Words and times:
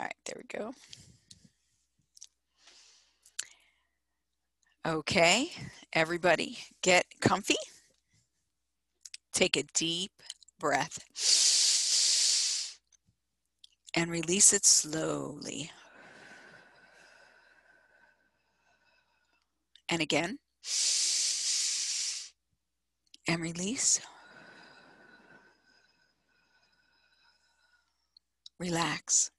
All 0.00 0.04
right, 0.04 0.14
there 0.26 0.36
we 0.36 0.58
go. 0.58 0.72
Okay, 4.86 5.50
everybody 5.92 6.58
get 6.82 7.04
comfy. 7.20 7.56
Take 9.32 9.56
a 9.56 9.64
deep 9.74 10.12
breath 10.58 10.98
and 13.94 14.10
release 14.10 14.52
it 14.52 14.64
slowly. 14.64 15.70
And 19.88 20.00
again, 20.00 20.38
and 23.26 23.42
release. 23.42 24.00
Relax. 28.58 29.30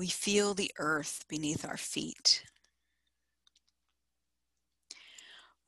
We 0.00 0.06
feel 0.06 0.54
the 0.54 0.70
earth 0.78 1.26
beneath 1.28 1.62
our 1.62 1.76
feet. 1.76 2.42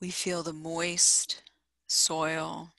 We 0.01 0.09
feel 0.09 0.43
the 0.43 0.55
moist 0.55 1.43
soil, 1.87 2.71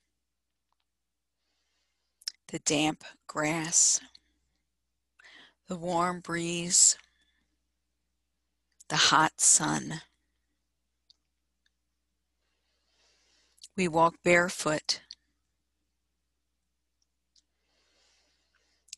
the 2.47 2.57
damp 2.57 3.03
grass, 3.27 4.01
the 5.67 5.75
warm 5.75 6.21
breeze, 6.21 6.97
the 8.89 8.95
hot 8.95 9.39
sun. 9.39 10.01
We 13.77 13.87
walk 13.87 14.15
barefoot 14.23 15.01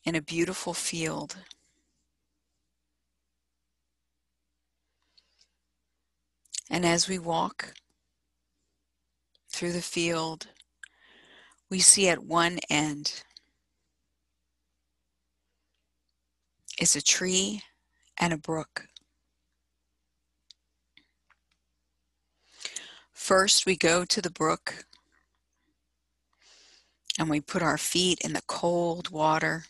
in 0.06 0.14
a 0.14 0.22
beautiful 0.22 0.72
field. 0.72 1.36
And 6.70 6.84
as 6.84 7.08
we 7.08 7.18
walk 7.18 7.74
through 9.48 9.72
the 9.72 9.82
field, 9.82 10.48
we 11.70 11.78
see 11.78 12.08
at 12.08 12.24
one 12.24 12.58
end 12.68 13.22
is 16.80 16.94
a 16.94 17.02
tree 17.02 17.62
and 18.18 18.32
a 18.32 18.38
brook. 18.38 18.86
First, 23.12 23.66
we 23.66 23.76
go 23.76 24.04
to 24.04 24.20
the 24.20 24.30
brook 24.30 24.84
and 27.18 27.30
we 27.30 27.40
put 27.40 27.62
our 27.62 27.78
feet 27.78 28.20
in 28.22 28.34
the 28.34 28.42
cold 28.46 29.10
water. 29.10 29.64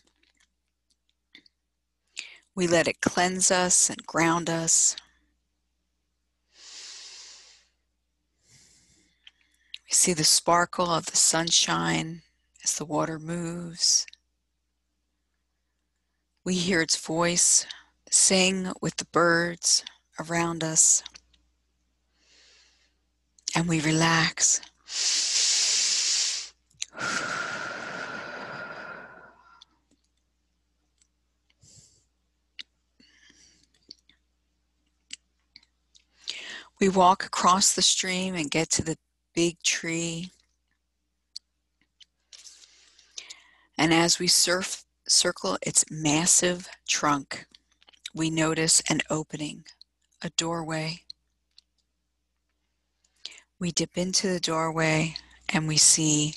We 2.53 2.67
let 2.67 2.87
it 2.87 3.01
cleanse 3.01 3.51
us 3.51 3.89
and 3.89 4.05
ground 4.05 4.49
us. 4.49 4.95
We 9.87 9.93
see 9.93 10.11
the 10.11 10.25
sparkle 10.25 10.87
of 10.91 11.05
the 11.05 11.15
sunshine 11.15 12.23
as 12.61 12.75
the 12.75 12.83
water 12.83 13.17
moves. 13.17 14.05
We 16.43 16.55
hear 16.55 16.81
its 16.81 16.97
voice 16.97 17.65
sing 18.09 18.73
with 18.81 18.97
the 18.97 19.05
birds 19.05 19.85
around 20.19 20.61
us. 20.61 21.03
And 23.55 23.69
we 23.69 23.79
relax. 23.79 24.59
We 36.79 36.89
walk 36.89 37.23
across 37.23 37.73
the 37.73 37.81
stream 37.81 38.35
and 38.35 38.51
get 38.51 38.69
to 38.71 38.83
the 38.83 38.97
big 39.37 39.61
tree. 39.61 40.31
And 43.77 43.93
as 43.93 44.17
we 44.17 44.25
surf, 44.25 44.83
circle 45.07 45.59
its 45.61 45.85
massive 45.91 46.67
trunk, 46.87 47.45
we 48.15 48.31
notice 48.31 48.81
an 48.89 49.01
opening, 49.11 49.65
a 50.23 50.31
doorway. 50.31 51.01
We 53.59 53.71
dip 53.71 53.95
into 53.95 54.27
the 54.27 54.39
doorway 54.39 55.13
and 55.49 55.67
we 55.67 55.77
see 55.77 56.33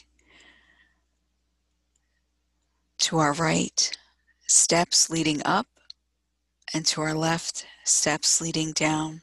to 2.98 3.16
our 3.16 3.32
right 3.32 3.96
steps 4.46 5.08
leading 5.08 5.40
up, 5.46 5.68
and 6.74 6.84
to 6.84 7.00
our 7.00 7.14
left 7.14 7.64
steps 7.82 8.42
leading 8.42 8.72
down. 8.72 9.22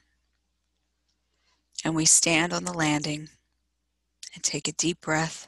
And 1.86 1.94
we 1.96 2.06
stand 2.06 2.54
on 2.54 2.64
the 2.64 2.74
landing 2.74 3.30
and 4.38 4.44
take 4.44 4.68
a 4.68 4.72
deep 4.74 5.02
breath. 5.02 5.48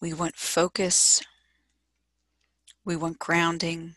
We 0.00 0.14
want 0.14 0.34
focus. 0.34 1.22
We 2.86 2.96
want 2.96 3.18
grounding. 3.18 3.96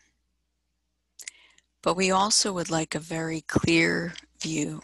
But 1.80 1.96
we 1.96 2.10
also 2.10 2.52
would 2.52 2.68
like 2.68 2.94
a 2.94 2.98
very 2.98 3.40
clear 3.40 4.12
view. 4.38 4.82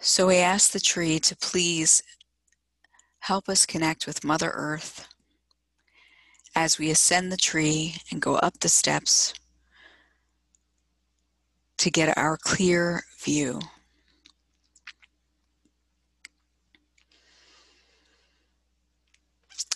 So 0.00 0.28
we 0.28 0.36
ask 0.36 0.70
the 0.70 0.78
tree 0.78 1.18
to 1.18 1.34
please 1.34 2.00
help 3.26 3.48
us 3.48 3.66
connect 3.66 4.06
with 4.06 4.22
Mother 4.22 4.52
Earth 4.54 5.08
as 6.54 6.78
we 6.78 6.90
ascend 6.90 7.32
the 7.32 7.36
tree 7.36 7.96
and 8.08 8.22
go 8.22 8.36
up 8.36 8.60
the 8.60 8.68
steps 8.68 9.34
to 11.76 11.90
get 11.90 12.16
our 12.16 12.36
clear 12.36 13.02
view. 13.18 13.58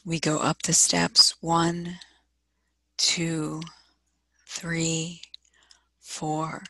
We 0.06 0.20
go 0.20 0.38
up 0.38 0.62
the 0.62 0.72
steps 0.72 1.34
one, 1.40 1.96
two, 2.98 3.62
three, 4.46 5.22
four, 5.98 6.62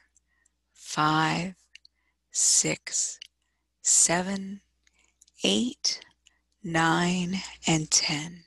five, 0.72 1.56
six, 2.30 3.18
seven, 3.82 4.62
eight, 5.44 6.00
9, 6.62 7.36
and 7.66 7.90
10. 7.90 8.44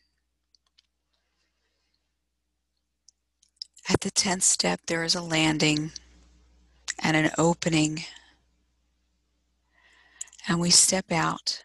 At 3.90 4.02
the 4.02 4.12
10th 4.12 4.44
step, 4.44 4.82
there 4.86 5.04
is 5.04 5.16
a 5.16 5.22
landing 5.22 5.92
and 7.00 7.18
an 7.18 7.32
opening, 7.38 8.04
and 10.48 10.60
we 10.60 10.70
step 10.70 11.12
out 11.12 11.62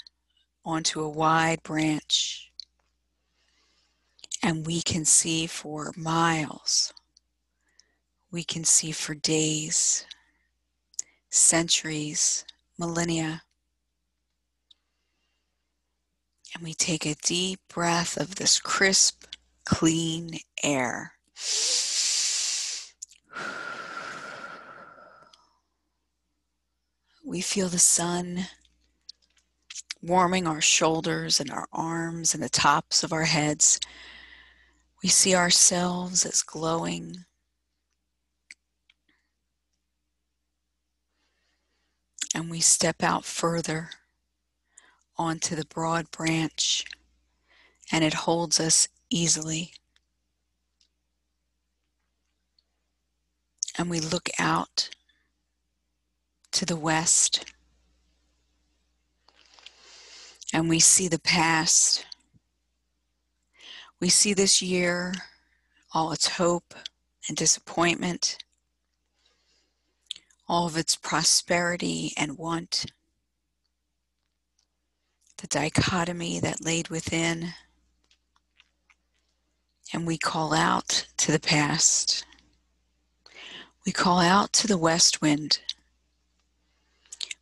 onto 0.64 1.00
a 1.00 1.08
wide 1.08 1.62
branch, 1.62 2.50
and 4.42 4.66
we 4.66 4.80
can 4.80 5.04
see 5.04 5.46
for 5.46 5.92
miles. 5.96 6.92
We 8.30 8.42
can 8.42 8.64
see 8.64 8.92
for 8.92 9.14
days, 9.14 10.06
centuries, 11.30 12.44
millennia. 12.78 13.42
And 16.54 16.64
we 16.64 16.74
take 16.74 17.04
a 17.04 17.14
deep 17.14 17.60
breath 17.68 18.16
of 18.16 18.36
this 18.36 18.58
crisp, 18.58 19.24
clean 19.64 20.38
air. 20.62 21.12
We 27.24 27.42
feel 27.42 27.68
the 27.68 27.78
sun 27.78 28.46
warming 30.02 30.46
our 30.46 30.60
shoulders 30.60 31.40
and 31.40 31.50
our 31.50 31.68
arms 31.72 32.34
and 32.34 32.42
the 32.42 32.48
tops 32.48 33.02
of 33.02 33.12
our 33.12 33.24
heads. 33.24 33.78
We 35.02 35.08
see 35.08 35.34
ourselves 35.34 36.24
as 36.24 36.42
glowing. 36.42 37.24
And 42.34 42.50
we 42.50 42.60
step 42.60 43.02
out 43.02 43.24
further 43.24 43.90
onto 45.18 45.56
the 45.56 45.66
broad 45.66 46.10
branch 46.10 46.84
and 47.90 48.04
it 48.04 48.14
holds 48.14 48.60
us 48.60 48.88
easily. 49.10 49.72
And 53.76 53.90
we 53.90 54.00
look 54.00 54.28
out 54.38 54.90
to 56.52 56.64
the 56.64 56.76
west 56.76 57.44
and 60.52 60.68
we 60.68 60.80
see 60.80 61.08
the 61.08 61.18
past. 61.20 62.06
We 64.00 64.08
see 64.08 64.34
this 64.34 64.62
year 64.62 65.14
all 65.92 66.12
its 66.12 66.28
hope 66.28 66.74
and 67.28 67.36
disappointment, 67.36 68.38
all 70.48 70.66
of 70.66 70.76
its 70.76 70.96
prosperity 70.96 72.12
and 72.16 72.38
want, 72.38 72.86
the 75.38 75.46
dichotomy 75.46 76.40
that 76.40 76.64
laid 76.64 76.88
within, 76.88 77.54
and 79.92 80.06
we 80.06 80.18
call 80.18 80.52
out 80.52 81.06
to 81.16 81.32
the 81.32 81.40
past. 81.40 82.24
We 83.86 83.92
call 83.92 84.18
out 84.18 84.52
to 84.54 84.66
the 84.66 84.78
west 84.78 85.22
wind. 85.22 85.60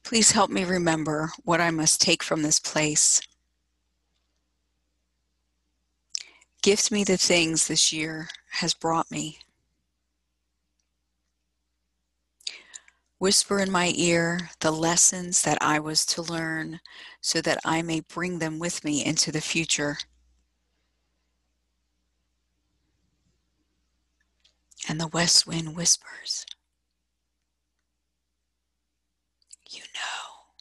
Please 0.05 0.31
help 0.31 0.51
me 0.51 0.65
remember 0.65 1.31
what 1.43 1.61
I 1.61 1.71
must 1.71 2.01
take 2.01 2.23
from 2.23 2.43
this 2.43 2.61
place. 2.61 3.21
Gift 6.63 6.93
me 6.93 7.03
the 7.03 7.17
things 7.17 7.67
this 7.67 7.93
year 7.93 8.29
has 8.51 8.75
brought 8.75 9.11
me. 9.11 9.39
Whisper 13.19 13.61
in 13.61 13.71
my 13.71 13.93
ear 13.97 14.51
the 14.61 14.71
lessons 14.71 15.43
that 15.43 15.59
I 15.63 15.79
was 15.79 16.05
to 16.07 16.23
learn 16.23 16.81
so 17.21 17.41
that 17.43 17.59
I 17.65 17.83
may 17.83 18.01
bring 18.01 18.39
them 18.39 18.59
with 18.59 18.85
me 18.85 19.05
into 19.05 19.33
the 19.33 19.41
future. 19.41 19.99
And 24.89 25.01
the 25.01 25.09
west 25.09 25.47
wind 25.47 25.75
whispers, 25.77 26.47
You 29.71 29.81
know. 29.81 30.53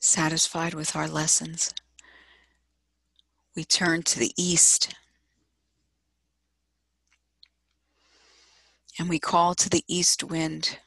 Satisfied 0.00 0.74
with 0.74 0.96
our 0.96 1.08
lessons 1.08 1.72
we 3.54 3.64
turn 3.64 4.02
to 4.02 4.18
the 4.18 4.32
east 4.36 4.94
and 8.98 9.08
we 9.08 9.18
call 9.18 9.54
to 9.54 9.68
the 9.68 9.84
east 9.88 10.22
wind. 10.24 10.78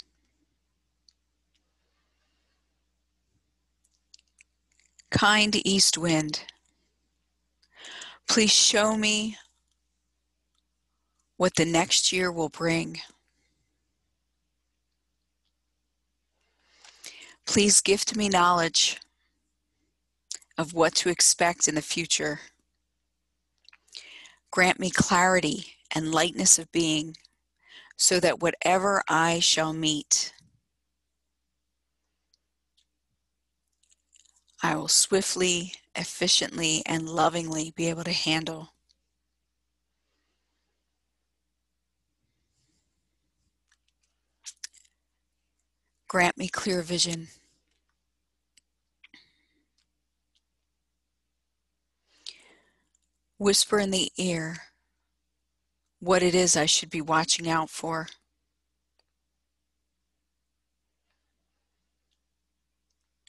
Kind 5.11 5.55
east 5.65 5.97
wind, 5.97 6.43
please 8.27 8.51
show 8.51 8.97
me 8.97 9.37
what 11.37 11.55
the 11.55 11.65
next 11.65 12.11
year 12.11 12.31
will 12.31 12.49
bring. 12.49 12.99
Please 17.45 17.79
gift 17.79 18.15
me 18.15 18.27
knowledge 18.27 18.99
of 20.57 20.73
what 20.73 20.95
to 20.95 21.09
expect 21.09 21.67
in 21.67 21.75
the 21.75 21.81
future. 21.81 22.39
Grant 24.55 24.79
me 24.79 24.89
clarity 24.89 25.75
and 25.93 26.13
lightness 26.13 26.57
of 26.57 26.71
being 26.71 27.17
so 27.97 28.21
that 28.21 28.39
whatever 28.39 29.03
I 29.05 29.39
shall 29.39 29.73
meet, 29.73 30.33
I 34.63 34.77
will 34.77 34.87
swiftly, 34.87 35.73
efficiently, 35.93 36.83
and 36.85 37.09
lovingly 37.09 37.73
be 37.75 37.89
able 37.89 38.05
to 38.05 38.13
handle. 38.13 38.69
Grant 46.07 46.37
me 46.37 46.47
clear 46.47 46.81
vision. 46.81 47.27
Whisper 53.37 53.79
in 53.79 53.91
the 53.91 54.11
ear 54.17 54.57
what 55.99 56.23
it 56.23 56.35
is 56.35 56.55
I 56.55 56.65
should 56.65 56.89
be 56.89 57.01
watching 57.01 57.49
out 57.49 57.69
for. 57.69 58.07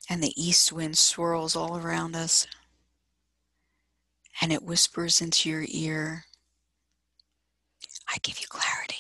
And 0.09 0.23
the 0.23 0.33
east 0.41 0.73
wind 0.73 0.99
swirls 0.99 1.57
all 1.57 1.77
around 1.79 2.15
us, 2.15 2.47
and 4.41 4.53
it 4.53 4.63
whispers 4.63 5.21
into 5.21 5.51
your 5.51 5.65
ear 5.69 6.27
I 8.09 8.19
give 8.23 8.41
you 8.41 8.47
clarity. 8.49 8.97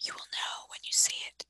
You 0.00 0.12
will 0.12 0.26
know 0.32 0.66
when 0.68 0.80
you 0.84 0.92
see 0.92 1.14
it. 1.28 1.46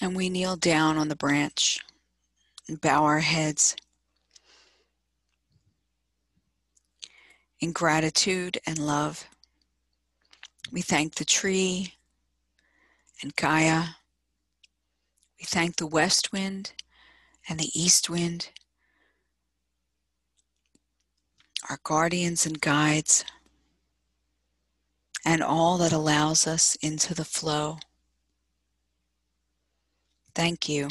And 0.00 0.16
we 0.16 0.30
kneel 0.30 0.56
down 0.56 0.96
on 0.96 1.08
the 1.08 1.16
branch 1.16 1.80
and 2.66 2.80
bow 2.80 3.04
our 3.04 3.20
heads 3.20 3.76
in 7.60 7.72
gratitude 7.72 8.58
and 8.66 8.78
love. 8.78 9.26
We 10.72 10.80
thank 10.80 11.16
the 11.16 11.24
tree 11.24 11.94
and 13.22 13.36
Gaia. 13.36 13.84
We 15.38 15.44
thank 15.44 15.76
the 15.76 15.86
west 15.86 16.32
wind 16.32 16.72
and 17.48 17.58
the 17.58 17.70
east 17.74 18.08
wind, 18.08 18.50
our 21.68 21.78
guardians 21.82 22.46
and 22.46 22.60
guides, 22.60 23.24
and 25.24 25.42
all 25.42 25.76
that 25.78 25.92
allows 25.92 26.46
us 26.46 26.76
into 26.80 27.14
the 27.14 27.24
flow. 27.24 27.78
Thank 30.34 30.68
you. 30.68 30.88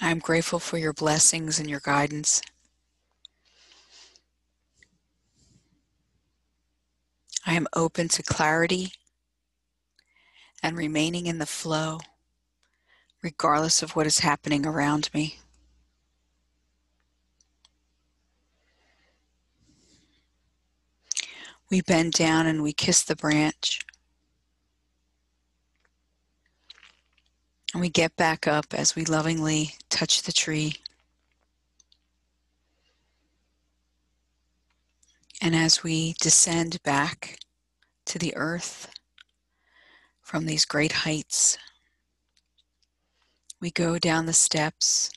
I'm 0.00 0.18
grateful 0.18 0.58
for 0.58 0.78
your 0.78 0.92
blessings 0.92 1.58
and 1.58 1.70
your 1.70 1.80
guidance. 1.80 2.42
I 7.46 7.54
am 7.54 7.66
open 7.74 8.08
to 8.08 8.22
clarity 8.22 8.92
and 10.62 10.76
remaining 10.76 11.26
in 11.26 11.38
the 11.38 11.46
flow, 11.46 12.00
regardless 13.22 13.82
of 13.82 13.96
what 13.96 14.06
is 14.06 14.20
happening 14.20 14.66
around 14.66 15.10
me. 15.14 15.38
We 21.70 21.80
bend 21.82 22.12
down 22.12 22.46
and 22.46 22.62
we 22.62 22.72
kiss 22.72 23.02
the 23.02 23.16
branch. 23.16 23.80
And 27.76 27.82
we 27.82 27.90
get 27.90 28.16
back 28.16 28.46
up 28.46 28.72
as 28.72 28.96
we 28.96 29.04
lovingly 29.04 29.74
touch 29.90 30.22
the 30.22 30.32
tree. 30.32 30.76
And 35.42 35.54
as 35.54 35.82
we 35.82 36.14
descend 36.18 36.82
back 36.84 37.38
to 38.06 38.18
the 38.18 38.34
earth 38.34 38.88
from 40.22 40.46
these 40.46 40.64
great 40.64 40.92
heights, 40.92 41.58
we 43.60 43.70
go 43.70 43.98
down 43.98 44.24
the 44.24 44.32
steps 44.32 45.10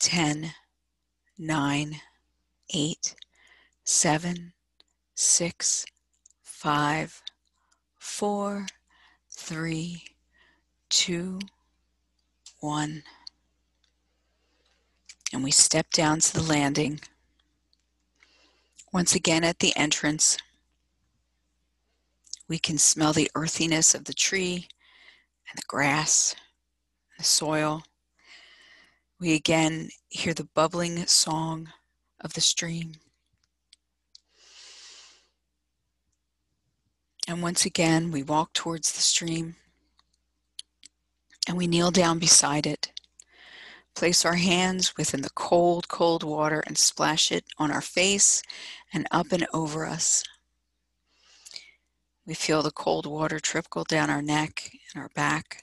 10, 0.00 0.50
9, 1.38 2.00
8, 2.74 3.14
7, 3.84 4.52
6, 5.14 5.86
5, 6.42 7.22
4, 8.00 8.66
3, 9.30 10.15
two, 10.88 11.38
one. 12.60 13.02
And 15.32 15.42
we 15.42 15.50
step 15.50 15.90
down 15.90 16.20
to 16.20 16.32
the 16.32 16.42
landing. 16.42 17.00
Once 18.92 19.14
again 19.14 19.44
at 19.44 19.58
the 19.58 19.76
entrance, 19.76 20.38
we 22.48 22.58
can 22.58 22.78
smell 22.78 23.12
the 23.12 23.30
earthiness 23.34 23.94
of 23.94 24.04
the 24.04 24.14
tree 24.14 24.68
and 25.50 25.58
the 25.58 25.66
grass 25.66 26.34
and 27.10 27.20
the 27.20 27.28
soil. 27.28 27.82
We 29.18 29.34
again 29.34 29.90
hear 30.08 30.34
the 30.34 30.48
bubbling 30.54 31.06
song 31.06 31.68
of 32.20 32.34
the 32.34 32.40
stream. 32.40 32.92
And 37.28 37.42
once 37.42 37.64
again, 37.64 38.12
we 38.12 38.22
walk 38.22 38.52
towards 38.52 38.92
the 38.92 39.02
stream 39.02 39.56
and 41.46 41.56
we 41.56 41.66
kneel 41.66 41.90
down 41.90 42.18
beside 42.18 42.66
it. 42.66 42.92
Place 43.94 44.24
our 44.24 44.34
hands 44.34 44.96
within 44.96 45.22
the 45.22 45.30
cold, 45.30 45.88
cold 45.88 46.22
water 46.22 46.62
and 46.66 46.76
splash 46.76 47.32
it 47.32 47.44
on 47.58 47.70
our 47.70 47.80
face 47.80 48.42
and 48.92 49.06
up 49.10 49.32
and 49.32 49.46
over 49.54 49.86
us. 49.86 50.22
We 52.26 52.34
feel 52.34 52.62
the 52.62 52.72
cold 52.72 53.06
water 53.06 53.38
trickle 53.38 53.84
down 53.84 54.10
our 54.10 54.20
neck 54.20 54.70
and 54.92 55.02
our 55.02 55.08
back. 55.10 55.62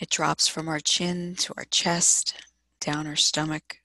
It 0.00 0.10
drops 0.10 0.48
from 0.48 0.66
our 0.66 0.80
chin 0.80 1.36
to 1.36 1.54
our 1.56 1.66
chest, 1.66 2.34
down 2.80 3.06
our 3.06 3.14
stomach. 3.14 3.76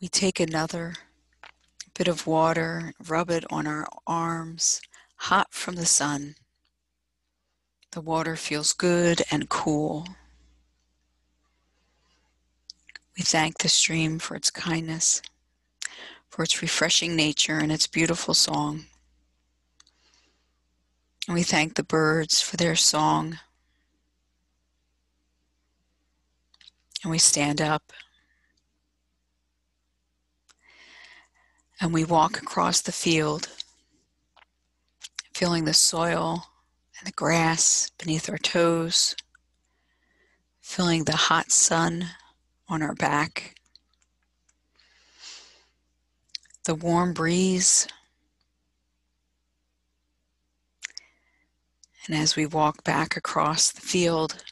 We 0.00 0.08
take 0.08 0.40
another 0.40 0.94
bit 1.94 2.08
of 2.08 2.26
water, 2.26 2.92
rub 3.06 3.30
it 3.30 3.44
on 3.50 3.66
our 3.66 3.86
arms, 4.06 4.80
hot 5.16 5.52
from 5.52 5.76
the 5.76 5.86
sun. 5.86 6.36
The 7.92 8.00
water 8.00 8.36
feels 8.36 8.72
good 8.72 9.22
and 9.30 9.48
cool. 9.48 10.06
We 13.16 13.22
thank 13.22 13.58
the 13.58 13.68
stream 13.68 14.18
for 14.18 14.34
its 14.36 14.50
kindness, 14.50 15.22
for 16.28 16.42
its 16.42 16.60
refreshing 16.60 17.16
nature 17.16 17.58
and 17.58 17.72
its 17.72 17.86
beautiful 17.86 18.34
song. 18.34 18.84
And 21.26 21.34
we 21.34 21.42
thank 21.42 21.74
the 21.74 21.82
birds 21.82 22.40
for 22.40 22.56
their 22.56 22.76
song. 22.76 23.38
And 27.02 27.10
we 27.10 27.18
stand 27.18 27.60
up. 27.60 27.92
And 31.80 31.92
we 31.92 32.04
walk 32.04 32.38
across 32.38 32.80
the 32.80 32.92
field, 32.92 33.48
feeling 35.36 35.66
the 35.66 35.74
soil 35.74 36.46
and 36.98 37.06
the 37.06 37.12
grass 37.12 37.90
beneath 37.98 38.30
our 38.30 38.38
toes, 38.38 39.14
feeling 40.62 41.04
the 41.04 41.14
hot 41.14 41.52
sun 41.52 42.06
on 42.70 42.80
our 42.80 42.94
back, 42.94 43.54
the 46.64 46.74
warm 46.74 47.12
breeze. 47.12 47.86
And 52.06 52.16
as 52.16 52.34
we 52.34 52.46
walk 52.46 52.82
back 52.82 53.14
across 53.14 53.70
the 53.70 53.82
field, 53.82 54.42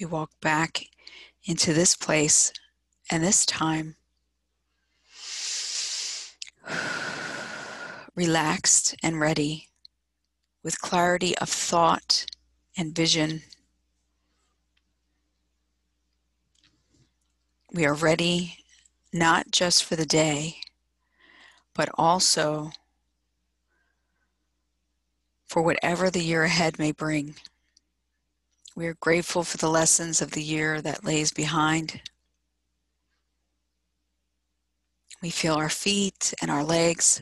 we 0.00 0.06
walk 0.06 0.32
back 0.40 0.86
into 1.44 1.72
this 1.72 1.94
place 1.94 2.52
and 3.12 3.22
this 3.22 3.46
time 3.46 3.94
relaxed 8.18 8.96
and 9.00 9.20
ready 9.20 9.68
with 10.64 10.80
clarity 10.80 11.38
of 11.38 11.48
thought 11.48 12.26
and 12.76 12.92
vision. 12.92 13.42
We 17.72 17.86
are 17.86 17.94
ready 17.94 18.56
not 19.12 19.52
just 19.52 19.84
for 19.84 19.94
the 19.94 20.04
day, 20.04 20.56
but 21.74 21.88
also 21.94 22.72
for 25.46 25.62
whatever 25.62 26.10
the 26.10 26.24
year 26.24 26.42
ahead 26.42 26.76
may 26.76 26.90
bring. 26.90 27.36
We 28.74 28.88
are 28.88 28.94
grateful 28.94 29.44
for 29.44 29.58
the 29.58 29.70
lessons 29.70 30.20
of 30.20 30.32
the 30.32 30.42
year 30.42 30.82
that 30.82 31.04
lays 31.04 31.30
behind. 31.30 32.00
We 35.22 35.30
feel 35.30 35.54
our 35.54 35.70
feet 35.70 36.34
and 36.42 36.50
our 36.50 36.64
legs 36.64 37.20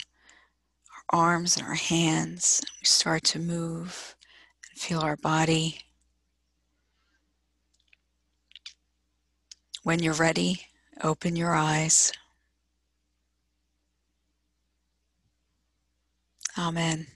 arms 1.11 1.57
and 1.57 1.67
our 1.67 1.75
hands. 1.75 2.63
We 2.81 2.87
start 2.87 3.25
to 3.25 3.39
move 3.39 4.17
and 4.71 4.81
feel 4.81 5.01
our 5.01 5.17
body. 5.17 5.81
When 9.83 10.03
you're 10.03 10.15
ready, 10.15 10.63
open 11.03 11.37
your 11.37 11.55
eyes. 11.55 12.13
Amen. 16.59 17.07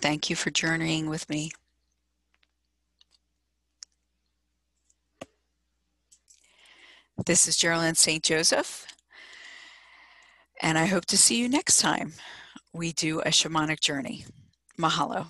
Thank 0.00 0.28
you 0.28 0.36
for 0.36 0.50
journeying 0.50 1.08
with 1.08 1.28
me. 1.30 1.52
This 7.24 7.46
is 7.46 7.56
Geraldine 7.56 7.94
St. 7.94 8.20
Joseph, 8.24 8.84
and 10.60 10.76
I 10.76 10.86
hope 10.86 11.04
to 11.06 11.16
see 11.16 11.36
you 11.36 11.48
next 11.48 11.78
time 11.78 12.14
we 12.72 12.92
do 12.92 13.20
a 13.20 13.28
shamanic 13.28 13.78
journey. 13.78 14.24
Mahalo. 14.76 15.26